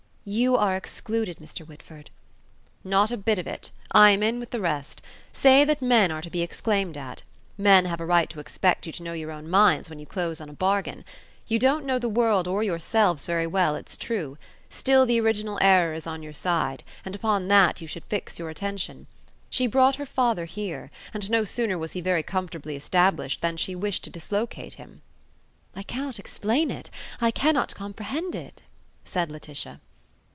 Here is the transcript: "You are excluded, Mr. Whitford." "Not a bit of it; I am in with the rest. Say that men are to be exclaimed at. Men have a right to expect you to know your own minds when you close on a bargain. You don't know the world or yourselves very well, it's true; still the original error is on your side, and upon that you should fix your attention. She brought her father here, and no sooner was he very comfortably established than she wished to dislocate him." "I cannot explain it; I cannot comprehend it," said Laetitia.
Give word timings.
"You 0.23 0.55
are 0.55 0.77
excluded, 0.77 1.37
Mr. 1.39 1.67
Whitford." 1.67 2.11
"Not 2.83 3.11
a 3.11 3.17
bit 3.17 3.39
of 3.39 3.47
it; 3.47 3.71
I 3.91 4.11
am 4.11 4.21
in 4.21 4.39
with 4.39 4.51
the 4.51 4.61
rest. 4.61 5.01
Say 5.33 5.65
that 5.65 5.81
men 5.81 6.11
are 6.11 6.21
to 6.21 6.29
be 6.29 6.43
exclaimed 6.43 6.95
at. 6.95 7.23
Men 7.57 7.85
have 7.85 7.99
a 7.99 8.05
right 8.05 8.29
to 8.29 8.39
expect 8.39 8.85
you 8.85 8.93
to 8.93 9.01
know 9.01 9.13
your 9.13 9.31
own 9.31 9.49
minds 9.49 9.89
when 9.89 9.97
you 9.97 10.05
close 10.05 10.39
on 10.39 10.47
a 10.47 10.53
bargain. 10.53 11.03
You 11.47 11.57
don't 11.57 11.85
know 11.85 11.97
the 11.97 12.07
world 12.07 12.47
or 12.47 12.61
yourselves 12.61 13.25
very 13.25 13.47
well, 13.47 13.75
it's 13.75 13.97
true; 13.97 14.37
still 14.69 15.07
the 15.07 15.19
original 15.19 15.57
error 15.59 15.95
is 15.95 16.05
on 16.05 16.21
your 16.21 16.33
side, 16.33 16.83
and 17.03 17.15
upon 17.15 17.47
that 17.47 17.81
you 17.81 17.87
should 17.87 18.05
fix 18.05 18.37
your 18.37 18.51
attention. 18.51 19.07
She 19.49 19.65
brought 19.65 19.95
her 19.95 20.05
father 20.05 20.45
here, 20.45 20.91
and 21.15 21.27
no 21.31 21.45
sooner 21.45 21.79
was 21.79 21.93
he 21.93 21.99
very 21.99 22.21
comfortably 22.21 22.75
established 22.75 23.41
than 23.41 23.57
she 23.57 23.73
wished 23.73 24.03
to 24.03 24.11
dislocate 24.11 24.75
him." 24.75 25.01
"I 25.75 25.81
cannot 25.81 26.19
explain 26.19 26.69
it; 26.69 26.91
I 27.19 27.31
cannot 27.31 27.73
comprehend 27.73 28.35
it," 28.35 28.61
said 29.03 29.31
Laetitia. 29.31 29.81